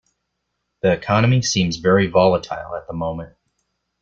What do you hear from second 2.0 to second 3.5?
volatile at the moment.